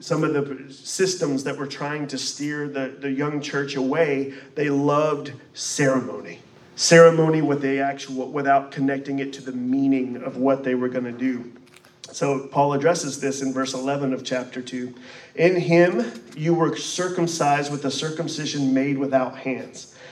[0.00, 4.68] some of the systems that were trying to steer the, the young church away, they
[4.68, 6.40] loved ceremony.
[6.74, 11.04] Ceremony with the actual without connecting it to the meaning of what they were going
[11.04, 11.52] to do.
[12.10, 14.92] So Paul addresses this in verse 11 of chapter 2.
[15.36, 19.91] In him you were circumcised with a circumcision made without hands,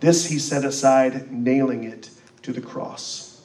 [0.00, 2.10] This he set aside, nailing it
[2.42, 3.42] to the cross.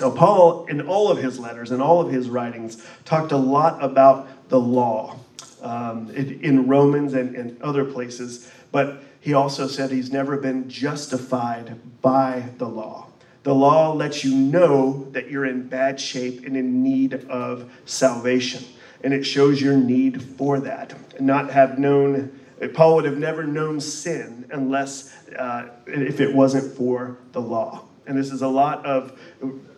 [0.00, 3.82] Now, Paul, in all of his letters and all of his writings, talked a lot
[3.82, 5.18] about the law
[5.62, 11.78] um, in Romans and, and other places, but he also said he's never been justified
[12.02, 13.06] by the law.
[13.44, 18.64] The law lets you know that you're in bad shape and in need of salvation.
[19.02, 21.20] And it shows your need for that.
[21.20, 22.38] Not have known,
[22.68, 27.84] Paul would have never known sin unless, uh, if it wasn't for the law.
[28.06, 29.18] And this is a lot of,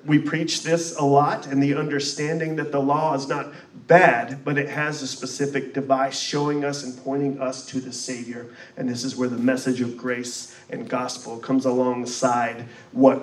[0.05, 3.53] we preach this a lot, and the understanding that the law is not
[3.87, 8.49] bad, but it has a specific device showing us and pointing us to the Savior.
[8.77, 13.19] And this is where the message of grace and gospel comes alongside what,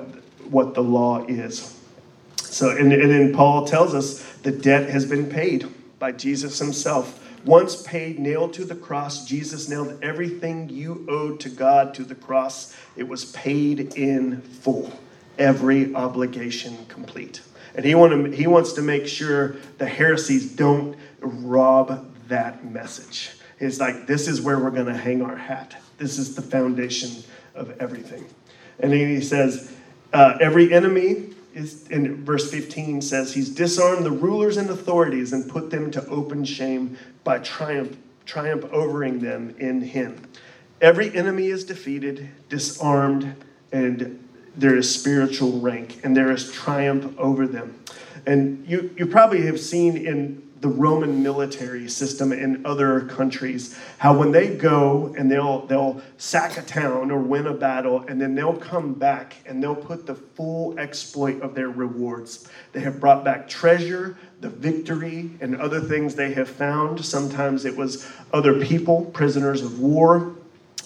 [0.49, 1.78] what the law is.
[2.38, 5.67] So, and, and then Paul tells us the debt has been paid
[5.99, 7.19] by Jesus himself.
[7.45, 12.15] Once paid, nailed to the cross, Jesus nailed everything you owed to God to the
[12.15, 12.75] cross.
[12.95, 14.93] It was paid in full,
[15.38, 17.41] every obligation complete.
[17.75, 23.32] And he, want he wants to make sure the heresies don't rob that message.
[23.60, 25.82] It's like, this is where we're going to hang our hat.
[25.97, 27.23] This is the foundation
[27.56, 28.25] of everything.
[28.79, 29.73] And then he says,
[30.13, 35.69] uh, every enemy in verse 15 says, he's disarmed the rulers and authorities and put
[35.69, 40.29] them to open shame by triumph, triumph overing them in him.
[40.81, 43.35] Every enemy is defeated, disarmed,
[43.71, 44.19] and
[44.55, 47.79] there is spiritual rank and there is triumph over them.
[48.25, 54.17] And you, you probably have seen in the Roman military system in other countries how
[54.17, 58.34] when they go and they'll they'll sack a town or win a battle and then
[58.34, 62.47] they'll come back and they'll put the full exploit of their rewards.
[62.71, 67.04] They have brought back treasure, the victory, and other things they have found.
[67.04, 70.34] Sometimes it was other people, prisoners of war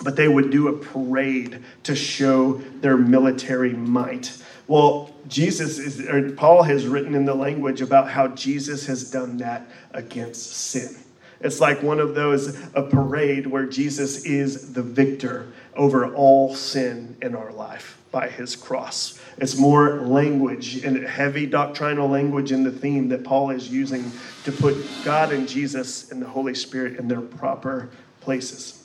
[0.04, 4.42] but they would do a parade to show their military might.
[4.68, 9.38] Well, Jesus is, or Paul has written in the language about how Jesus has done
[9.38, 10.96] that against sin.
[11.40, 17.16] It's like one of those, a parade where Jesus is the victor over all sin
[17.22, 19.20] in our life by his cross.
[19.38, 24.12] It's more language and heavy doctrinal language in the theme that Paul is using
[24.46, 27.90] to put God and Jesus and the Holy Spirit in their proper
[28.22, 28.77] places.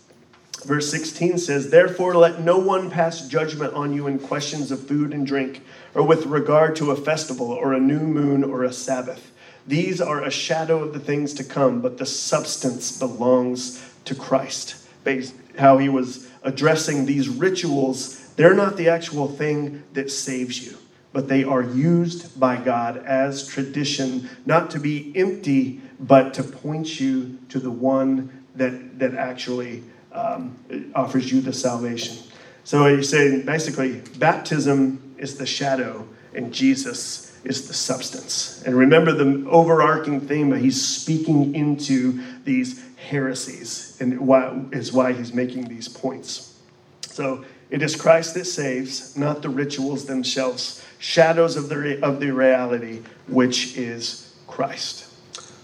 [0.64, 5.12] Verse 16 says, Therefore, let no one pass judgment on you in questions of food
[5.12, 5.62] and drink,
[5.94, 9.32] or with regard to a festival, or a new moon, or a Sabbath.
[9.66, 14.76] These are a shadow of the things to come, but the substance belongs to Christ.
[15.04, 20.78] Based how he was addressing these rituals, they're not the actual thing that saves you,
[21.12, 27.00] but they are used by God as tradition, not to be empty, but to point
[27.00, 30.56] you to the one that, that actually um,
[30.94, 32.18] offers you the salvation.
[32.64, 38.62] So he's saying basically, baptism is the shadow, and Jesus is the substance.
[38.64, 45.12] And remember the overarching theme that he's speaking into these heresies, and why is why
[45.12, 46.60] he's making these points.
[47.08, 52.30] So it is Christ that saves, not the rituals themselves, shadows of the, of the
[52.30, 55.08] reality, which is Christ.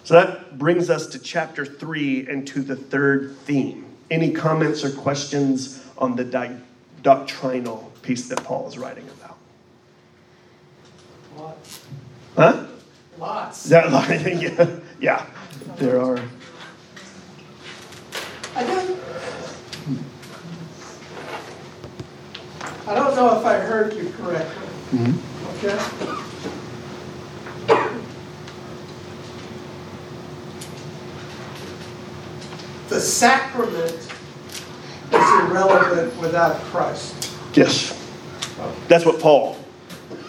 [0.05, 3.85] So that brings us to chapter three and to the third theme.
[4.11, 6.57] Any comments or questions on the di-
[7.03, 9.37] doctrinal piece that Paul is writing about?
[11.37, 11.85] Lots.
[12.37, 12.67] Huh?
[13.19, 13.65] Lots.
[13.65, 13.91] Is That,
[14.41, 15.27] yeah, yeah,
[15.77, 16.19] there are.
[18.55, 18.99] I don't,
[22.87, 24.67] I don't know if I heard you correctly.
[24.93, 25.67] Mm-hmm.
[25.67, 26.28] Okay?
[32.99, 34.11] The sacrament is
[35.13, 37.33] irrelevant without Christ.
[37.55, 37.95] Yes.
[38.89, 39.57] That's what Paul,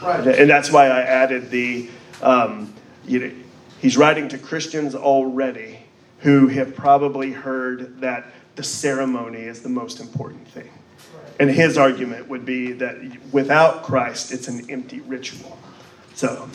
[0.03, 0.27] Right.
[0.27, 1.89] and that's why I added the,
[2.21, 2.71] um,
[3.07, 3.31] you know,
[3.79, 5.79] he's writing to Christians already
[6.19, 10.69] who have probably heard that the ceremony is the most important thing.
[11.39, 12.97] And his argument would be that
[13.31, 15.57] without Christ, it's an empty ritual.
[16.13, 16.47] So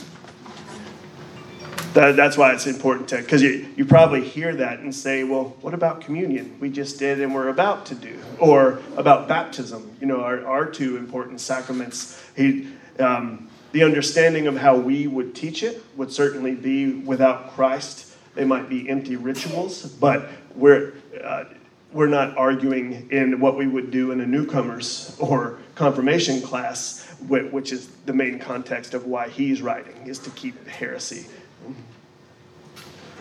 [1.94, 5.56] that, that's why it's important to, because you, you probably hear that and say, well,
[5.60, 6.56] what about communion?
[6.60, 8.18] We just did and we're about to do.
[8.38, 12.22] Or about baptism, you know, our, our two important sacraments.
[12.36, 12.68] He,
[12.98, 18.14] um, the understanding of how we would teach it would certainly be without Christ.
[18.34, 21.44] They might be empty rituals, but we're, uh,
[21.92, 27.72] we're not arguing in what we would do in a newcomers or confirmation class, which
[27.72, 31.26] is the main context of why he's writing, is to keep heresy.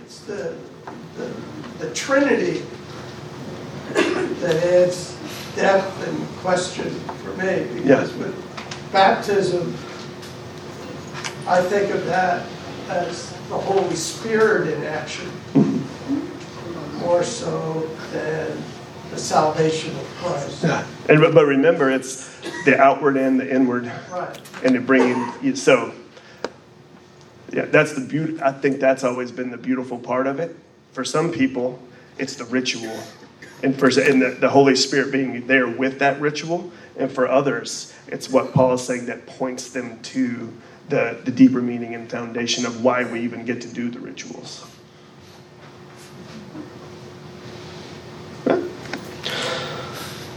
[0.02, 0.56] It's the,
[1.18, 1.34] the,
[1.80, 2.64] the Trinity
[3.94, 5.16] that adds
[5.56, 6.90] depth and question
[7.24, 7.66] for me.
[7.74, 8.18] Because Yeah.
[8.18, 9.74] with baptism,
[11.48, 12.46] I think of that
[12.90, 17.00] as the Holy Spirit in action, mm-hmm.
[17.00, 18.64] more so than
[19.12, 20.64] the salvation of Christ.
[20.64, 20.86] Yeah.
[21.10, 22.30] And but, but remember, it's
[22.66, 24.40] the outward and the inward, Right.
[24.64, 25.94] and it bringing so.
[27.54, 28.42] Yeah, that's the beauty.
[28.42, 30.56] I think that's always been the beautiful part of it.
[30.92, 31.80] For some people,
[32.18, 32.98] it's the ritual,
[33.62, 37.94] and for and the, the Holy Spirit being there with that ritual, and for others,
[38.08, 40.52] it's what Paul is saying that points them to
[40.90, 44.66] the the deeper meaning and foundation of why we even get to do the rituals.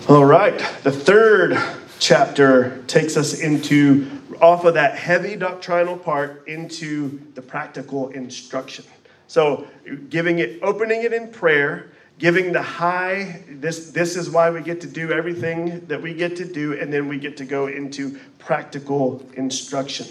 [0.08, 1.58] All right, the third
[1.98, 4.10] chapter takes us into
[4.42, 8.84] off of that heavy doctrinal part into the practical instruction.
[9.26, 9.66] So,
[10.08, 13.42] giving it, opening it in prayer, giving the high.
[13.48, 16.92] This this is why we get to do everything that we get to do, and
[16.92, 20.06] then we get to go into practical instruction.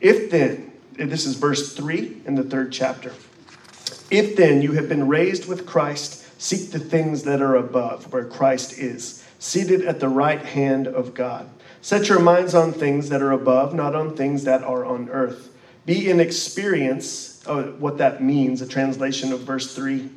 [0.00, 3.12] If then, this is verse three in the third chapter.
[4.10, 8.24] If then you have been raised with Christ, seek the things that are above, where
[8.24, 11.48] Christ is, seated at the right hand of God.
[11.86, 15.54] Set your minds on things that are above, not on things that are on earth.
[15.84, 20.10] Be in experience, uh, what that means, a translation of verse 3,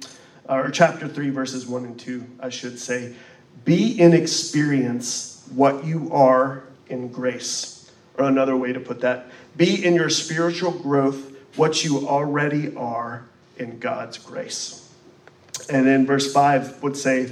[0.50, 3.14] uh, or chapter 3, verses 1 and 2, I should say.
[3.66, 7.92] Be in experience what you are in grace.
[8.18, 13.26] Or another way to put that, be in your spiritual growth what you already are
[13.58, 14.92] in God's grace.
[15.70, 17.32] And then verse 5 would say,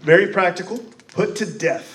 [0.00, 0.78] very practical,
[1.08, 1.93] put to death,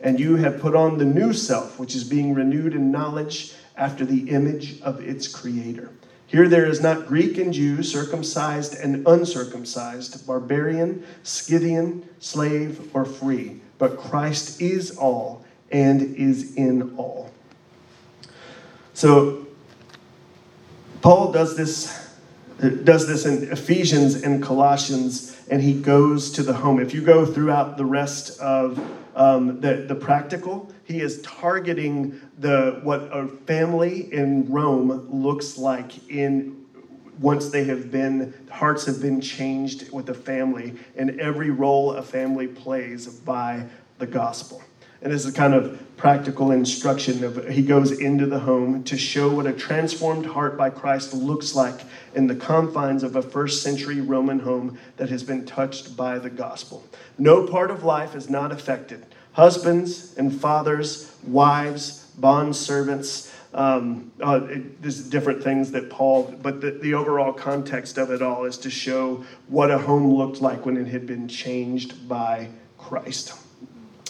[0.00, 4.04] and you have put on the new self, which is being renewed in knowledge after
[4.04, 5.90] the image of its creator.
[6.26, 13.60] Here there is not Greek and Jew, circumcised and uncircumcised, barbarian, Scythian, slave, or free,
[13.78, 17.32] but Christ is all and is in all.
[18.92, 19.46] So,
[21.00, 22.08] Paul does this
[22.58, 26.80] does this in Ephesians and Colossians, and he goes to the home.
[26.80, 28.78] If you go throughout the rest of
[29.14, 36.08] um, the, the practical, he is targeting the what a family in Rome looks like
[36.10, 36.56] in
[37.20, 42.02] once they have been hearts have been changed with a family and every role a
[42.02, 43.66] family plays by
[43.98, 44.62] the gospel.
[45.00, 49.28] And this is kind of practical instruction of he goes into the home to show
[49.34, 51.80] what a transformed heart by Christ looks like
[52.14, 56.30] in the confines of a first century Roman home that has been touched by the
[56.30, 56.84] gospel.
[57.16, 59.06] No part of life is not affected.
[59.32, 66.60] Husbands and fathers, wives, bond servants, um, uh, it, there's different things that Paul, but
[66.60, 70.66] the, the overall context of it all is to show what a home looked like
[70.66, 73.32] when it had been changed by Christ.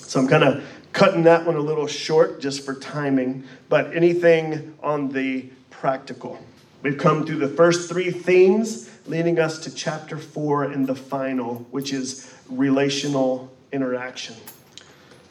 [0.09, 4.75] So I'm kind of cutting that one a little short just for timing, but anything
[4.83, 6.43] on the practical.
[6.83, 11.67] We've come through the first three themes, leading us to chapter four and the final,
[11.71, 14.35] which is relational interaction.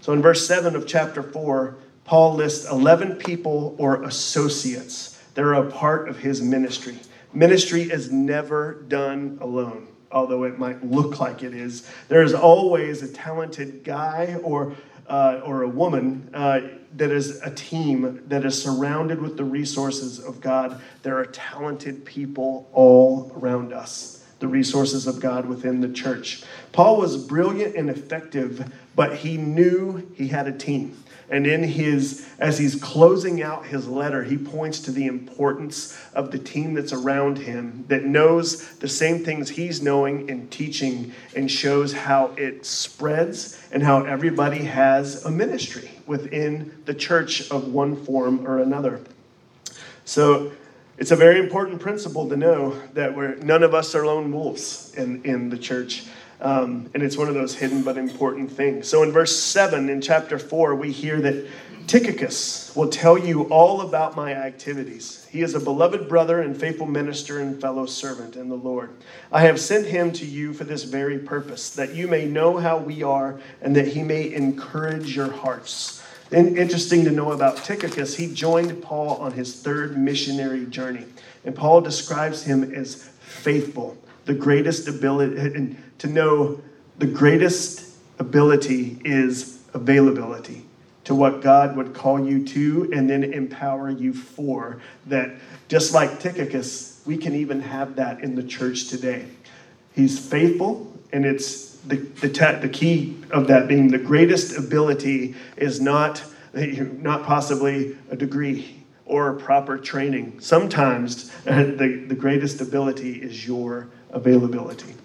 [0.02, 1.76] So in verse 7 of chapter 4,
[2.06, 7.00] Paul lists 11 people or associates that are a part of his ministry.
[7.34, 9.88] Ministry is never done alone.
[10.12, 11.89] Although it might look like it is.
[12.08, 14.76] There is always a talented guy or
[15.08, 16.62] uh, or a woman uh,
[16.95, 20.82] that is a team that is surrounded with the resources of God.
[21.03, 26.43] There are talented people all around us, the resources of God within the church.
[26.72, 30.97] Paul was brilliant and effective, but he knew he had a team.
[31.30, 36.32] And in his, as he's closing out his letter, he points to the importance of
[36.32, 41.52] the team that's around him that knows the same things he's knowing and teaching and
[41.52, 47.96] shows how it spreads and how everybody has a ministry within the church of one
[48.06, 49.02] form or another.
[50.06, 50.54] So
[50.98, 54.94] it's a very important principle to know that we're, none of us are lone wolves
[54.96, 56.06] in, in the church.
[56.40, 58.88] Um, and it's one of those hidden but important things.
[58.88, 61.48] So in verse 7 in chapter 4, we hear that
[61.88, 65.26] Tychicus will tell you all about my activities.
[65.32, 68.90] He is a beloved brother and faithful minister and fellow servant in the Lord.
[69.32, 72.78] I have sent him to you for this very purpose, that you may know how
[72.78, 76.04] we are and that he may encourage your hearts.
[76.30, 81.06] And interesting to know about Tychicus, he joined Paul on his third missionary journey.
[81.46, 86.62] And Paul describes him as faithful, the greatest ability, and to know
[86.98, 90.64] the greatest ability is availability
[91.04, 94.82] to what God would call you to and then empower you for.
[95.06, 95.32] That
[95.70, 99.26] just like Tychicus, we can even have that in the church today.
[99.93, 105.36] He's faithful, and it's the, the, te- the key of that being the greatest ability
[105.56, 106.22] is not,
[106.54, 110.41] not possibly a degree or proper training.
[110.41, 114.97] Sometimes the, the greatest ability is your availability.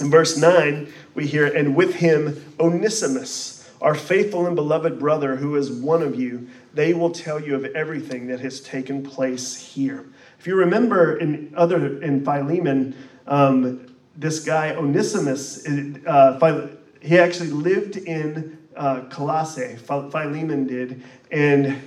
[0.00, 5.56] In verse 9, we hear, and with him Onesimus, our faithful and beloved brother, who
[5.56, 10.06] is one of you, they will tell you of everything that has taken place here.
[10.38, 12.94] If you remember in other in Philemon,
[13.26, 15.66] um, this guy Onesimus,
[16.06, 16.68] uh,
[17.00, 19.76] he actually lived in uh, Colossae.
[19.76, 21.80] Philemon did, and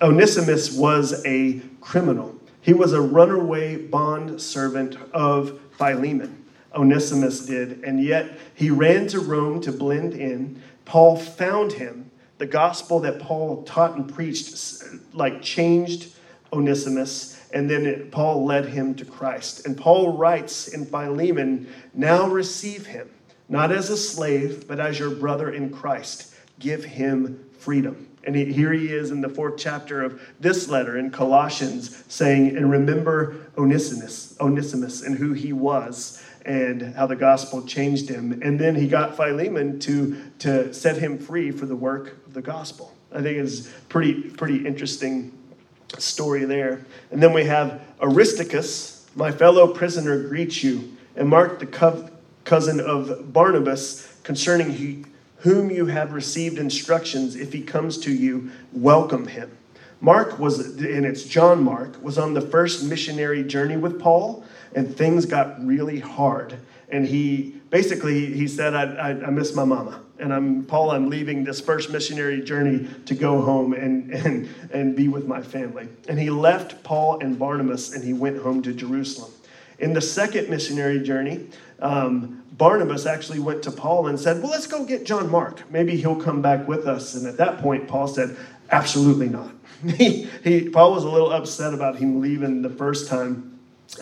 [0.00, 2.34] Onesimus was a criminal.
[2.62, 6.39] He was a runaway bond servant of Philemon.
[6.74, 10.62] Onesimus did, and yet he ran to Rome to blend in.
[10.84, 12.10] Paul found him.
[12.38, 16.14] The gospel that Paul taught and preached, like, changed
[16.52, 19.66] Onesimus, and then it, Paul led him to Christ.
[19.66, 23.10] And Paul writes in Philemon, Now receive him,
[23.48, 26.34] not as a slave, but as your brother in Christ.
[26.58, 28.08] Give him freedom.
[28.24, 32.56] And he, here he is in the fourth chapter of this letter in Colossians saying,
[32.56, 38.40] And remember Onesimus, Onesimus and who he was and how the gospel changed him.
[38.42, 42.42] And then he got Philemon to, to set him free for the work of the
[42.42, 42.92] gospel.
[43.12, 45.30] I think it's pretty, pretty interesting
[45.98, 46.84] story there.
[47.12, 52.10] And then we have Aristarchus, my fellow prisoner, greets you, and Mark, the co-
[52.42, 55.04] cousin of Barnabas, concerning he,
[55.38, 57.36] whom you have received instructions.
[57.36, 59.56] If he comes to you, welcome him.
[60.00, 64.44] Mark was, and it's John Mark, was on the first missionary journey with Paul
[64.74, 66.58] and things got really hard.
[66.90, 70.02] And he basically he said, I, I, I, miss my mama.
[70.18, 74.96] And I'm Paul, I'm leaving this first missionary journey to go home and, and, and
[74.96, 75.88] be with my family.
[76.08, 79.30] And he left Paul and Barnabas and he went home to Jerusalem.
[79.78, 81.46] In the second missionary journey,
[81.80, 85.70] um, Barnabas actually went to Paul and said, Well, let's go get John Mark.
[85.70, 87.14] Maybe he'll come back with us.
[87.14, 88.36] And at that point, Paul said,
[88.70, 89.50] Absolutely not.
[89.96, 93.49] he, he, Paul was a little upset about him leaving the first time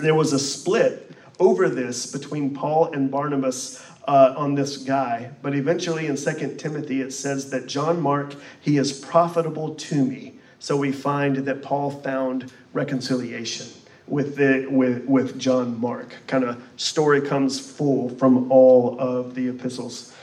[0.00, 5.30] there was a split over this between Paul and Barnabas uh, on this guy.
[5.42, 10.34] But eventually in 2 Timothy, it says that John Mark, he is profitable to me.
[10.58, 13.68] So we find that Paul found reconciliation
[14.06, 16.14] with, the, with, with John Mark.
[16.26, 20.14] Kind of story comes full from all of the epistles.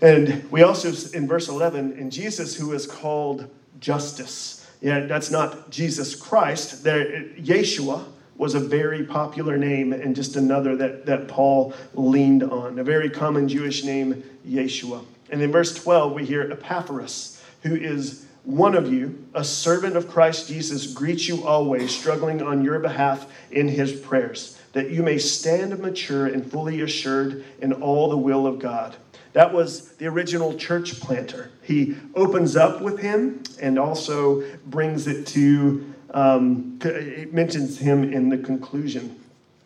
[0.00, 3.48] And we also, in verse 11, in Jesus, who is called
[3.80, 4.66] Justus.
[4.80, 6.82] Yeah, that's not Jesus Christ.
[6.82, 8.04] There, Yeshua,
[8.36, 13.10] was a very popular name and just another that, that Paul leaned on, a very
[13.10, 15.04] common Jewish name, Yeshua.
[15.30, 20.08] And in verse 12, we hear Epaphras, who is one of you, a servant of
[20.08, 25.18] Christ Jesus, greets you always, struggling on your behalf in his prayers, that you may
[25.18, 28.96] stand mature and fully assured in all the will of God.
[29.32, 31.50] That was the original church planter.
[31.62, 38.28] He opens up with him and also brings it to um, it mentions him in
[38.28, 39.18] the conclusion.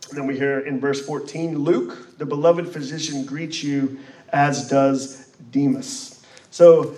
[0.08, 3.98] And then we hear in verse 14 Luke, the beloved physician, greets you,
[4.32, 6.24] as does Demas.
[6.50, 6.94] So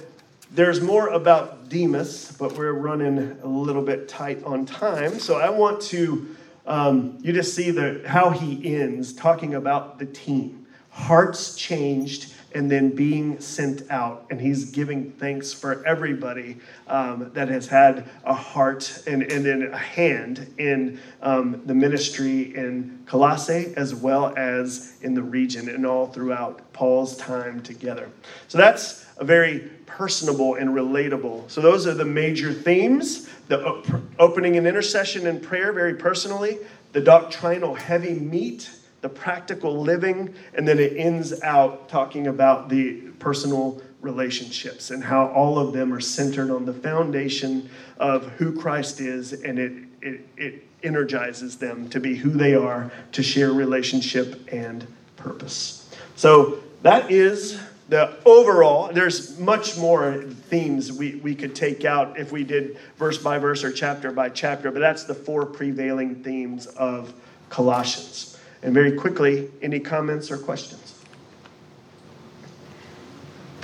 [0.50, 5.18] there's more about Demas, but we're running a little bit tight on time.
[5.18, 6.36] So I want to
[6.68, 12.70] um, you just see the how he ends talking about the team, hearts changed, and
[12.70, 18.34] then being sent out, and he's giving thanks for everybody um, that has had a
[18.34, 24.96] heart and, and then a hand in um, the ministry in Colossae as well as
[25.02, 28.10] in the region and all throughout Paul's time together.
[28.48, 31.50] So that's a very personable and relatable.
[31.50, 33.86] So those are the major themes the op-
[34.18, 36.58] opening and intercession and prayer, very personally,
[36.92, 38.70] the doctrinal heavy meat,
[39.00, 45.28] the practical living, and then it ends out talking about the personal relationships and how
[45.28, 47.68] all of them are centered on the foundation
[47.98, 49.72] of who Christ is, and it,
[50.02, 54.86] it, it energizes them to be who they are, to share relationship and
[55.16, 55.90] purpose.
[56.16, 62.30] So that is the overall, there's much more themes we, we could take out if
[62.30, 66.66] we did verse by verse or chapter by chapter, but that's the four prevailing themes
[66.66, 67.12] of
[67.48, 68.37] Colossians.
[68.62, 71.00] And very quickly, any comments or questions?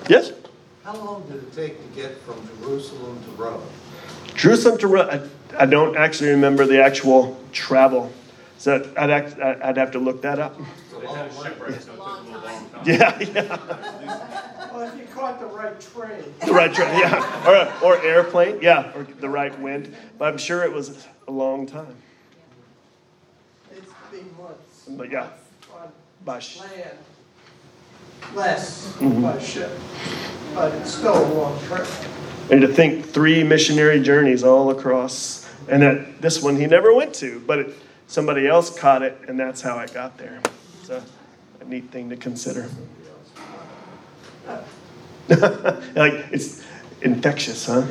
[0.09, 0.33] Yes?
[0.85, 3.63] How long did it take to get from Jerusalem to Rome?
[4.35, 8.13] Jerusalem to Rome, I, I don't actually remember the actual travel.
[8.59, 10.59] So I'd, act, I'd have to look that up.
[10.61, 11.75] It's a long way.
[11.75, 12.67] It's a long time.
[12.85, 14.71] Yeah, yeah.
[14.73, 17.81] Well, if you caught the right train, The right train, yeah.
[17.83, 19.95] Or, or airplane, yeah, or the right wind.
[20.19, 21.97] But I'm sure it was a long time.
[24.87, 24.99] It's been months.
[24.99, 25.29] But yeah,
[25.83, 25.93] On
[26.25, 26.99] by sh- land,
[28.35, 29.23] less Mm-hmm.
[29.23, 29.71] by ship,
[30.55, 31.87] but it's still a long trip.
[32.51, 37.15] And to think three missionary journeys all across, and that this one he never went
[37.17, 37.75] to, but it,
[38.07, 40.41] somebody else caught it, and that's how it got there.
[40.81, 41.03] It's a
[41.67, 42.69] neat thing to consider.
[45.29, 46.63] like it's
[47.01, 47.83] infectious, huh?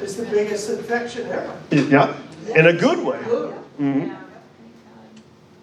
[0.00, 1.56] It's the biggest infection ever.
[1.70, 2.16] yeah,
[2.56, 3.20] in a good way.
[3.78, 4.16] Mhm.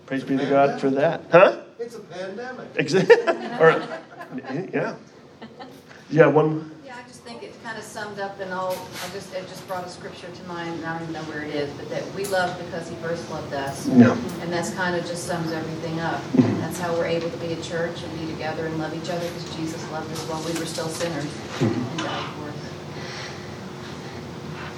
[0.10, 1.60] Praise be to God for that, huh?
[1.78, 2.74] It's a pandemic.
[2.74, 3.80] Exa- or,
[4.74, 4.95] yeah.
[6.10, 6.72] Yeah, one.
[6.84, 9.68] Yeah, I just think it kind of summed up in all, I just, it just
[9.68, 12.12] brought a scripture to mind, and I don't even know where it is, but that
[12.16, 13.88] we love because he first loved us.
[13.88, 14.18] Yeah.
[14.41, 16.20] And that's kind of just sums everything up.
[16.20, 16.60] Mm-hmm.
[16.62, 19.28] That's how we're able to be a church and be together and love each other
[19.28, 21.66] because Jesus loved us while we were still sinners mm-hmm.
[21.68, 22.49] and died for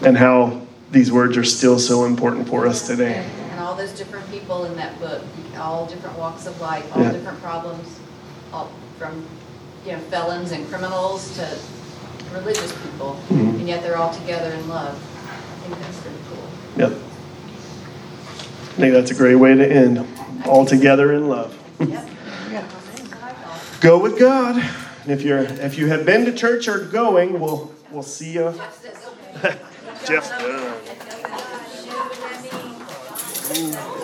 [0.02, 0.06] us.
[0.06, 0.60] And how
[0.92, 3.26] these words are still so important for us today.
[3.52, 5.22] And all those different people in that book,
[5.60, 7.12] all different walks of life, all Yeah.
[7.12, 7.88] different problems,
[8.54, 9.26] all from,
[9.86, 11.48] you know, felons and criminals to
[12.34, 13.60] religious people, Mhm.
[13.60, 14.96] and yet they're all together in love.
[14.96, 16.44] I think that's pretty cool.
[16.78, 16.92] Yep.
[18.72, 20.08] I think that's a great way to end.
[20.48, 21.54] All together in love.
[21.80, 21.90] Yep.
[21.90, 23.82] That's what I thought.
[23.82, 24.56] Go with God.
[25.04, 28.54] And if you're if you have been to church or going, we'll we'll see you.
[28.58, 28.98] That's it,
[29.44, 29.56] okay.
[30.06, 30.74] Jeff's done.
[33.54, 34.01] Ooh.